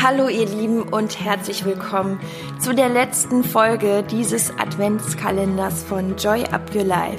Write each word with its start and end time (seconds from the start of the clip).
Hallo 0.00 0.28
ihr 0.28 0.46
Lieben 0.46 0.84
und 0.84 1.18
herzlich 1.18 1.64
willkommen 1.64 2.20
zu 2.60 2.72
der 2.72 2.88
letzten 2.88 3.42
Folge 3.42 4.04
dieses 4.08 4.56
Adventskalenders 4.56 5.82
von 5.82 6.16
Joy 6.16 6.44
Up 6.52 6.72
Your 6.72 6.84
Life. 6.84 7.18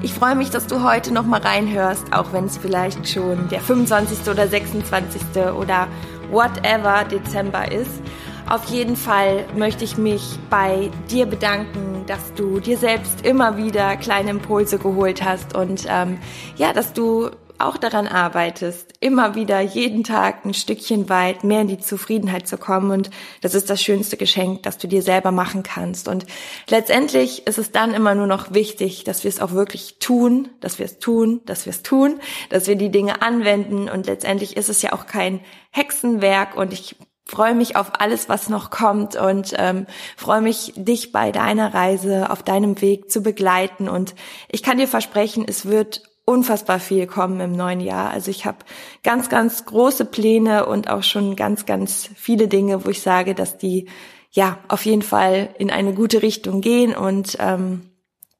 Ich 0.00 0.14
freue 0.14 0.34
mich, 0.34 0.48
dass 0.48 0.66
du 0.66 0.82
heute 0.82 1.12
noch 1.12 1.26
mal 1.26 1.42
reinhörst, 1.42 2.14
auch 2.14 2.32
wenn 2.32 2.46
es 2.46 2.56
vielleicht 2.56 3.06
schon 3.06 3.50
der 3.50 3.60
25. 3.60 4.30
oder 4.30 4.48
26. 4.48 5.20
oder 5.60 5.88
whatever 6.30 7.04
Dezember 7.04 7.70
ist. 7.70 8.00
Auf 8.48 8.64
jeden 8.70 8.96
Fall 8.96 9.44
möchte 9.54 9.84
ich 9.84 9.98
mich 9.98 10.38
bei 10.48 10.90
dir 11.10 11.26
bedanken, 11.26 12.04
dass 12.06 12.32
du 12.32 12.60
dir 12.60 12.78
selbst 12.78 13.26
immer 13.26 13.58
wieder 13.58 13.94
kleine 13.96 14.30
Impulse 14.30 14.78
geholt 14.78 15.22
hast 15.22 15.54
und 15.54 15.84
ähm, 15.86 16.16
ja, 16.56 16.72
dass 16.72 16.94
du 16.94 17.30
auch 17.60 17.76
daran 17.76 18.06
arbeitest, 18.06 18.94
immer 19.00 19.34
wieder 19.34 19.60
jeden 19.60 20.04
Tag 20.04 20.44
ein 20.44 20.54
Stückchen 20.54 21.08
weit 21.08 21.44
mehr 21.44 21.62
in 21.62 21.68
die 21.68 21.78
Zufriedenheit 21.78 22.48
zu 22.48 22.58
kommen. 22.58 22.90
Und 22.90 23.10
das 23.40 23.54
ist 23.54 23.70
das 23.70 23.82
schönste 23.82 24.16
Geschenk, 24.16 24.62
das 24.62 24.78
du 24.78 24.88
dir 24.88 25.02
selber 25.02 25.32
machen 25.32 25.62
kannst. 25.62 26.08
Und 26.08 26.26
letztendlich 26.68 27.46
ist 27.46 27.58
es 27.58 27.72
dann 27.72 27.94
immer 27.94 28.14
nur 28.14 28.26
noch 28.26 28.52
wichtig, 28.52 29.04
dass 29.04 29.24
wir 29.24 29.28
es 29.28 29.40
auch 29.40 29.52
wirklich 29.52 29.98
tun, 29.98 30.48
dass 30.60 30.78
wir 30.78 30.86
es 30.86 30.98
tun, 30.98 31.40
dass 31.46 31.66
wir 31.66 31.70
es 31.70 31.82
tun, 31.82 32.20
dass 32.50 32.66
wir 32.66 32.76
die 32.76 32.90
Dinge 32.90 33.22
anwenden. 33.22 33.88
Und 33.88 34.06
letztendlich 34.06 34.56
ist 34.56 34.68
es 34.68 34.82
ja 34.82 34.92
auch 34.92 35.06
kein 35.06 35.40
Hexenwerk. 35.70 36.56
Und 36.56 36.72
ich 36.72 36.96
freue 37.26 37.54
mich 37.54 37.76
auf 37.76 38.00
alles, 38.00 38.28
was 38.28 38.48
noch 38.48 38.70
kommt 38.70 39.16
und 39.16 39.52
ähm, 39.56 39.86
freue 40.16 40.40
mich, 40.40 40.72
dich 40.76 41.10
bei 41.10 41.32
deiner 41.32 41.74
Reise 41.74 42.30
auf 42.30 42.42
deinem 42.42 42.80
Weg 42.80 43.10
zu 43.10 43.20
begleiten. 43.20 43.88
Und 43.88 44.14
ich 44.48 44.62
kann 44.62 44.78
dir 44.78 44.88
versprechen, 44.88 45.44
es 45.46 45.66
wird 45.66 46.02
unfassbar 46.26 46.80
viel 46.80 47.06
kommen 47.06 47.40
im 47.40 47.52
neuen 47.52 47.80
Jahr. 47.80 48.10
Also 48.10 48.30
ich 48.30 48.44
habe 48.44 48.58
ganz, 49.02 49.30
ganz 49.30 49.64
große 49.64 50.04
Pläne 50.04 50.66
und 50.66 50.90
auch 50.90 51.02
schon 51.02 51.36
ganz, 51.36 51.64
ganz 51.64 52.10
viele 52.14 52.48
Dinge, 52.48 52.84
wo 52.84 52.90
ich 52.90 53.00
sage, 53.00 53.34
dass 53.34 53.56
die 53.56 53.88
ja 54.32 54.58
auf 54.68 54.84
jeden 54.84 55.02
Fall 55.02 55.54
in 55.58 55.70
eine 55.70 55.94
gute 55.94 56.20
Richtung 56.22 56.60
gehen 56.60 56.94
und 56.94 57.38
ähm, 57.40 57.90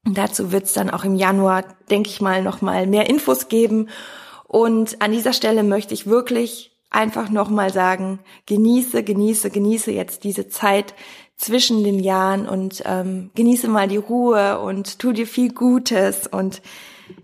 dazu 0.05 0.53
wird 0.53 0.65
es 0.65 0.73
dann 0.73 0.91
auch 0.91 1.05
im 1.05 1.15
Januar, 1.15 1.65
denke 1.89 2.11
ich 2.11 2.21
mal, 2.21 2.43
noch 2.43 2.61
mal 2.61 2.87
mehr 2.87 3.09
Infos 3.09 3.49
geben. 3.49 3.89
Und 4.45 5.01
an 5.01 5.13
dieser 5.13 5.33
Stelle 5.33 5.63
möchte 5.63 5.95
ich 5.95 6.07
wirklich 6.07 6.77
einfach 6.91 7.31
noch 7.31 7.51
mal 7.51 7.73
sagen: 7.73 8.19
Genieße, 8.47 9.03
genieße, 9.03 9.51
genieße 9.51 9.93
jetzt 9.93 10.25
diese 10.25 10.49
Zeit 10.49 10.95
zwischen 11.37 11.85
den 11.85 11.99
Jahren 12.01 12.49
und 12.49 12.83
ähm, 12.87 13.31
genieße 13.35 13.69
mal 13.69 13.89
die 13.89 13.97
Ruhe 13.97 14.59
und 14.61 14.99
tu 14.99 15.13
dir 15.13 15.27
viel 15.27 15.53
Gutes 15.53 16.27
und 16.27 16.63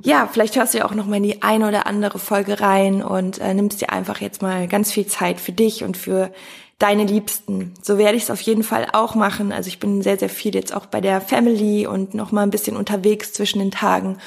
ja, 0.03 0.29
vielleicht 0.31 0.57
hörst 0.57 0.75
du 0.75 0.79
ja 0.79 0.85
auch 0.85 0.95
noch 0.95 1.07
mal 1.07 1.17
in 1.17 1.23
die 1.23 1.43
eine 1.43 1.69
oder 1.69 1.87
andere 1.87 2.19
Folge 2.19 2.61
rein 2.61 3.03
und 3.03 3.39
äh, 3.39 3.55
nimmst 3.55 3.81
dir 3.81 3.93
einfach 3.93 4.21
jetzt 4.21 4.43
mal 4.43 4.69
ganz 4.69 4.93
viel 4.93 5.07
Zeit 5.07 5.41
für 5.41 5.53
dich 5.53 5.85
und 5.85 5.97
für 5.97 6.33
deine 6.79 7.05
Liebsten. 7.05 7.75
So 7.81 7.99
werde 7.99 8.17
ich 8.17 8.25
es 8.25 8.31
auf 8.31 8.41
jeden 8.41 8.65
Fall 8.65 8.89
auch 8.93 9.15
machen. 9.15 9.53
Also 9.53 9.69
ich 9.69 9.79
bin 9.79 10.03
sehr, 10.03 10.19
sehr 10.19 10.29
viel 10.29 10.55
jetzt 10.55 10.75
auch 10.75 10.87
bei 10.87 11.01
der 11.01 11.21
Family 11.21 11.87
und 11.87 12.15
noch 12.15 12.33
mal 12.33 12.43
ein 12.43 12.51
bisschen 12.51 12.77
unterwegs 12.77 13.33
zwischen 13.33 13.61
den 13.61 13.71
Tagen 13.71 14.19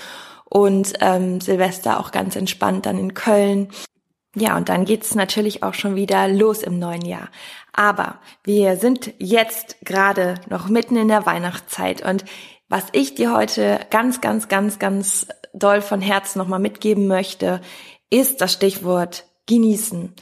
und 0.46 0.94
ähm, 1.02 1.42
Silvester 1.42 2.00
auch 2.00 2.12
ganz 2.12 2.36
entspannt 2.36 2.86
dann 2.86 2.98
in 2.98 3.14
Köln. 3.14 3.70
Ja, 4.38 4.56
und 4.58 4.70
dann 4.70 4.86
geht's 4.86 5.16
natürlich 5.16 5.64
auch 5.64 5.74
schon 5.74 5.96
wieder 5.96 6.28
los 6.28 6.62
im 6.64 6.80
neuen 6.80 7.06
Jahr. 7.06 7.30
Aber 7.74 8.20
wir 8.44 8.78
sind 8.78 9.14
jetzt 9.18 9.78
gerade 9.84 10.36
noch 10.50 10.70
mitten 10.70 10.96
in 10.96 11.10
der 11.10 11.26
Weihnachtszeit 11.26 12.06
und 12.06 12.24
was 12.68 12.86
ich 12.94 13.16
dir 13.16 13.34
heute 13.34 13.80
ganz, 13.92 14.22
ganz, 14.22 14.48
ganz, 14.48 14.80
ganz 14.80 15.28
doll 15.56 15.82
von 15.82 16.02
Herzen 16.02 16.40
nochmal 16.40 16.60
mitgeben 16.60 17.08
möchte, 17.08 17.62
ist 18.10 18.42
das 18.42 18.54
Stichwort 18.54 19.26
genießen. 19.48 20.14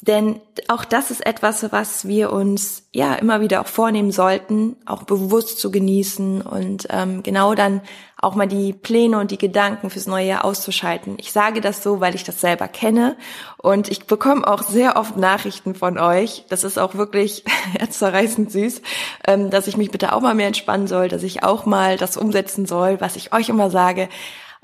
Denn 0.00 0.40
auch 0.68 0.84
das 0.84 1.10
ist 1.10 1.26
etwas, 1.26 1.72
was 1.72 2.06
wir 2.06 2.32
uns 2.32 2.88
ja 2.92 3.14
immer 3.14 3.40
wieder 3.40 3.60
auch 3.60 3.66
vornehmen 3.66 4.12
sollten, 4.12 4.76
auch 4.86 5.02
bewusst 5.02 5.58
zu 5.58 5.72
genießen 5.72 6.40
und 6.42 6.86
ähm, 6.90 7.24
genau 7.24 7.56
dann 7.56 7.80
auch 8.16 8.36
mal 8.36 8.46
die 8.46 8.72
Pläne 8.72 9.18
und 9.18 9.32
die 9.32 9.38
Gedanken 9.38 9.90
fürs 9.90 10.06
neue 10.06 10.26
Jahr 10.26 10.44
auszuschalten. 10.44 11.16
Ich 11.18 11.32
sage 11.32 11.60
das 11.60 11.82
so, 11.82 11.98
weil 11.98 12.14
ich 12.14 12.22
das 12.22 12.40
selber 12.40 12.68
kenne 12.68 13.16
und 13.56 13.90
ich 13.90 14.06
bekomme 14.06 14.46
auch 14.46 14.62
sehr 14.62 14.96
oft 14.96 15.16
Nachrichten 15.16 15.74
von 15.74 15.98
euch. 15.98 16.44
Das 16.48 16.62
ist 16.62 16.78
auch 16.78 16.94
wirklich 16.94 17.42
herzzerreißend 17.78 18.52
süß, 18.52 18.82
ähm, 19.26 19.50
dass 19.50 19.66
ich 19.66 19.76
mich 19.76 19.90
bitte 19.90 20.12
auch 20.12 20.20
mal 20.20 20.34
mehr 20.34 20.46
entspannen 20.46 20.86
soll, 20.86 21.08
dass 21.08 21.24
ich 21.24 21.42
auch 21.42 21.66
mal 21.66 21.96
das 21.96 22.16
umsetzen 22.16 22.66
soll, 22.66 23.00
was 23.00 23.16
ich 23.16 23.32
euch 23.32 23.48
immer 23.48 23.68
sage. 23.68 24.08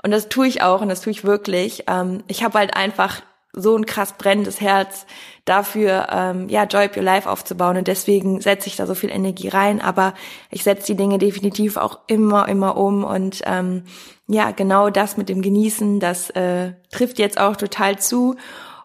Und 0.03 0.11
das 0.11 0.29
tue 0.29 0.47
ich 0.47 0.61
auch 0.61 0.81
und 0.81 0.89
das 0.89 1.01
tue 1.01 1.11
ich 1.11 1.23
wirklich. 1.23 1.85
Ähm, 1.87 2.23
ich 2.27 2.43
habe 2.43 2.59
halt 2.59 2.75
einfach 2.75 3.21
so 3.55 3.75
ein 3.77 3.85
krass 3.85 4.13
brennendes 4.17 4.59
Herz 4.59 5.05
dafür, 5.45 6.07
ähm, 6.11 6.49
ja, 6.49 6.65
Joy 6.65 6.85
Up 6.85 6.97
Your 6.97 7.03
Life 7.03 7.29
aufzubauen. 7.29 7.77
Und 7.77 7.87
deswegen 7.87 8.41
setze 8.41 8.67
ich 8.67 8.75
da 8.75 8.85
so 8.85 8.95
viel 8.95 9.09
Energie 9.09 9.47
rein. 9.47 9.81
Aber 9.81 10.13
ich 10.51 10.63
setze 10.63 10.87
die 10.87 10.97
Dinge 10.97 11.17
definitiv 11.17 11.77
auch 11.77 11.99
immer, 12.07 12.47
immer 12.49 12.77
um. 12.77 13.03
Und 13.03 13.41
ähm, 13.45 13.83
ja, 14.27 14.51
genau 14.51 14.89
das 14.89 15.17
mit 15.17 15.29
dem 15.29 15.41
Genießen, 15.41 15.99
das 15.99 16.29
äh, 16.31 16.73
trifft 16.91 17.19
jetzt 17.19 17.39
auch 17.39 17.55
total 17.55 17.97
zu. 17.97 18.35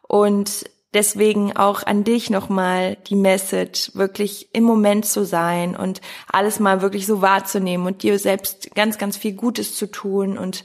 Und 0.06 0.65
deswegen 0.94 1.56
auch 1.56 1.82
an 1.84 2.04
dich 2.04 2.31
nochmal 2.31 2.97
die 3.09 3.16
Message, 3.16 3.93
wirklich 3.94 4.54
im 4.54 4.65
Moment 4.65 5.06
zu 5.06 5.25
sein 5.25 5.76
und 5.76 6.00
alles 6.31 6.60
mal 6.60 6.82
wirklich 6.82 7.06
so 7.06 7.22
wahrzunehmen 7.22 7.87
und 7.87 8.03
dir 8.03 8.19
selbst 8.19 8.75
ganz, 8.75 8.99
ganz 8.99 9.16
viel 9.16 9.34
Gutes 9.34 9.76
zu 9.76 9.87
tun 9.87 10.37
und 10.37 10.65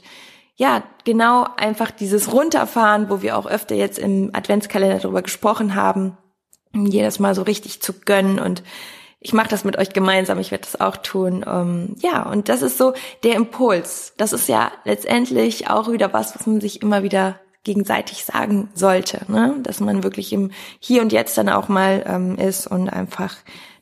ja, 0.56 0.82
genau 1.04 1.46
einfach 1.56 1.90
dieses 1.90 2.32
Runterfahren, 2.32 3.10
wo 3.10 3.22
wir 3.22 3.36
auch 3.36 3.46
öfter 3.46 3.74
jetzt 3.74 3.98
im 3.98 4.30
Adventskalender 4.32 4.98
darüber 4.98 5.22
gesprochen 5.22 5.74
haben, 5.74 6.16
jedes 6.72 7.18
Mal 7.18 7.34
so 7.34 7.42
richtig 7.42 7.80
zu 7.80 7.92
gönnen 7.92 8.38
und 8.38 8.62
ich 9.18 9.32
mache 9.32 9.48
das 9.48 9.64
mit 9.64 9.76
euch 9.76 9.90
gemeinsam, 9.90 10.38
ich 10.38 10.50
werde 10.50 10.64
das 10.64 10.80
auch 10.80 10.98
tun. 10.98 11.44
Ähm, 11.48 11.96
ja, 11.98 12.22
und 12.22 12.48
das 12.48 12.62
ist 12.62 12.78
so 12.78 12.92
der 13.24 13.34
Impuls. 13.34 14.12
Das 14.18 14.32
ist 14.32 14.48
ja 14.48 14.70
letztendlich 14.84 15.68
auch 15.68 15.90
wieder 15.90 16.12
was, 16.12 16.34
was 16.36 16.46
man 16.46 16.60
sich 16.60 16.80
immer 16.82 17.02
wieder 17.02 17.40
gegenseitig 17.64 18.24
sagen 18.24 18.68
sollte, 18.74 19.22
ne? 19.26 19.56
dass 19.62 19.80
man 19.80 20.04
wirklich 20.04 20.32
im 20.32 20.52
Hier 20.78 21.02
und 21.02 21.12
Jetzt 21.12 21.36
dann 21.36 21.48
auch 21.48 21.68
mal 21.68 22.04
ähm, 22.06 22.36
ist 22.36 22.68
und 22.68 22.88
einfach 22.88 23.34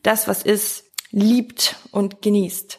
das, 0.02 0.26
was 0.26 0.42
ist, 0.42 0.84
liebt 1.10 1.76
und 1.90 2.22
genießt. 2.22 2.78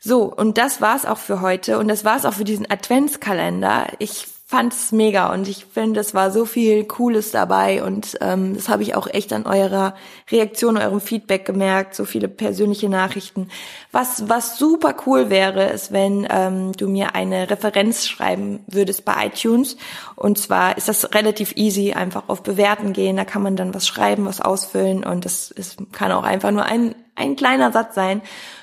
So, 0.00 0.24
und 0.24 0.58
das 0.58 0.80
war's 0.80 1.04
auch 1.04 1.18
für 1.18 1.40
heute 1.40 1.78
und 1.78 1.88
das 1.88 2.04
war's 2.04 2.24
auch 2.24 2.34
für 2.34 2.44
diesen 2.44 2.70
Adventskalender. 2.70 3.88
Ich 3.98 4.26
fand's 4.50 4.92
mega 4.92 5.30
und 5.30 5.46
ich 5.46 5.66
finde, 5.66 6.00
es 6.00 6.14
war 6.14 6.30
so 6.30 6.46
viel 6.46 6.84
Cooles 6.84 7.32
dabei 7.32 7.82
und 7.82 8.16
ähm, 8.22 8.54
das 8.54 8.70
habe 8.70 8.82
ich 8.82 8.94
auch 8.94 9.06
echt 9.06 9.30
an 9.34 9.44
eurer 9.44 9.94
Reaktion, 10.30 10.78
eurem 10.78 11.02
Feedback 11.02 11.44
gemerkt, 11.44 11.94
so 11.94 12.06
viele 12.06 12.28
persönliche 12.28 12.88
Nachrichten. 12.88 13.50
Was 13.92 14.26
was 14.26 14.56
super 14.56 14.94
cool 15.04 15.28
wäre, 15.28 15.64
ist, 15.64 15.92
wenn 15.92 16.26
ähm, 16.30 16.72
du 16.72 16.88
mir 16.88 17.14
eine 17.14 17.50
Referenz 17.50 18.06
schreiben 18.06 18.60
würdest 18.66 19.04
bei 19.04 19.26
iTunes 19.26 19.76
und 20.16 20.38
zwar 20.38 20.78
ist 20.78 20.88
das 20.88 21.12
relativ 21.12 21.52
easy, 21.56 21.92
einfach 21.92 22.28
auf 22.28 22.42
Bewerten 22.42 22.94
gehen, 22.94 23.18
da 23.18 23.26
kann 23.26 23.42
man 23.42 23.56
dann 23.56 23.74
was 23.74 23.86
schreiben, 23.86 24.24
was 24.24 24.40
ausfüllen 24.40 25.04
und 25.04 25.26
das 25.26 25.50
ist, 25.50 25.76
kann 25.92 26.10
auch 26.10 26.24
einfach 26.24 26.52
nur 26.52 26.64
ein 26.64 26.94
ein 27.16 27.36
kleiner 27.36 27.72
Satz 27.72 27.94
sein 27.94 28.22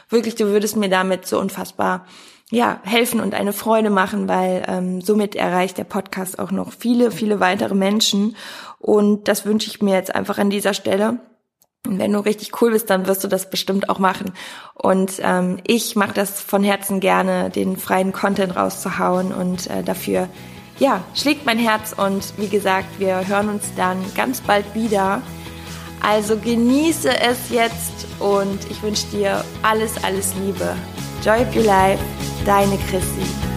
wirklich, 0.09 0.35
du 0.35 0.45
würdest 0.45 0.75
mir 0.75 0.89
damit 0.89 1.25
so 1.25 1.39
unfassbar 1.39 2.05
ja, 2.51 2.79
helfen 2.83 3.19
und 3.19 3.33
eine 3.33 3.53
Freude 3.53 3.89
machen, 3.89 4.27
weil 4.27 4.63
ähm, 4.67 5.01
somit 5.01 5.35
erreicht 5.35 5.77
der 5.77 5.83
Podcast 5.83 6.37
auch 6.37 6.51
noch 6.51 6.71
viele, 6.71 7.11
viele 7.11 7.39
weitere 7.39 7.73
Menschen. 7.73 8.35
Und 8.77 9.27
das 9.27 9.45
wünsche 9.45 9.69
ich 9.69 9.81
mir 9.81 9.95
jetzt 9.95 10.13
einfach 10.13 10.37
an 10.37 10.49
dieser 10.49 10.73
Stelle. 10.73 11.19
Und 11.87 11.99
wenn 11.99 12.13
du 12.13 12.19
richtig 12.19 12.61
cool 12.61 12.71
bist, 12.71 12.89
dann 12.89 13.07
wirst 13.07 13.23
du 13.23 13.27
das 13.27 13.49
bestimmt 13.49 13.89
auch 13.89 13.99
machen. 13.99 14.31
Und 14.73 15.13
ähm, 15.21 15.57
ich 15.65 15.95
mache 15.95 16.13
das 16.13 16.41
von 16.41 16.63
Herzen 16.63 16.99
gerne, 16.99 17.49
den 17.49 17.77
freien 17.77 18.11
Content 18.11 18.55
rauszuhauen. 18.55 19.33
Und 19.33 19.67
äh, 19.67 19.83
dafür, 19.83 20.29
ja, 20.77 21.03
schlägt 21.15 21.45
mein 21.45 21.59
Herz. 21.59 21.93
Und 21.97 22.33
wie 22.37 22.49
gesagt, 22.49 22.99
wir 22.99 23.27
hören 23.27 23.49
uns 23.49 23.71
dann 23.75 23.97
ganz 24.15 24.41
bald 24.41 24.75
wieder. 24.75 25.21
Also 26.05 26.37
genieße 26.37 27.09
es 27.19 27.49
jetzt 27.49 28.05
und 28.19 28.59
ich 28.69 28.81
wünsche 28.83 29.07
dir 29.07 29.43
alles, 29.63 29.91
alles 30.03 30.35
Liebe. 30.35 30.75
Joy 31.23 31.41
of 31.41 31.55
your 31.55 31.63
life, 31.63 31.99
deine 32.45 32.77
Chrissy. 32.89 33.54